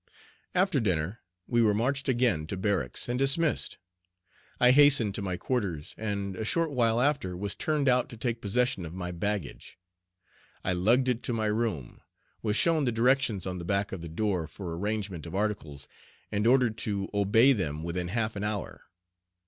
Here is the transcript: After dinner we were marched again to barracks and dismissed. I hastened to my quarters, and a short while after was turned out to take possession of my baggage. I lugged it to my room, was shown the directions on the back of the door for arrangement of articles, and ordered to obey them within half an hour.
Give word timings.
After 0.55 0.79
dinner 0.79 1.19
we 1.45 1.61
were 1.61 1.75
marched 1.75 2.09
again 2.09 2.47
to 2.47 2.57
barracks 2.57 3.07
and 3.07 3.19
dismissed. 3.19 3.77
I 4.59 4.71
hastened 4.71 5.13
to 5.13 5.21
my 5.21 5.37
quarters, 5.37 5.93
and 5.95 6.35
a 6.35 6.43
short 6.43 6.71
while 6.71 6.99
after 6.99 7.37
was 7.37 7.53
turned 7.53 7.87
out 7.87 8.09
to 8.09 8.17
take 8.17 8.41
possession 8.41 8.83
of 8.83 8.95
my 8.95 9.11
baggage. 9.11 9.77
I 10.63 10.73
lugged 10.73 11.07
it 11.07 11.21
to 11.21 11.33
my 11.33 11.45
room, 11.45 12.01
was 12.41 12.55
shown 12.55 12.85
the 12.85 12.91
directions 12.91 13.45
on 13.45 13.59
the 13.59 13.63
back 13.63 13.91
of 13.91 14.01
the 14.01 14.09
door 14.09 14.47
for 14.47 14.75
arrangement 14.75 15.27
of 15.27 15.35
articles, 15.35 15.87
and 16.31 16.47
ordered 16.47 16.79
to 16.79 17.07
obey 17.13 17.53
them 17.53 17.83
within 17.83 18.07
half 18.07 18.35
an 18.35 18.43
hour. 18.43 18.85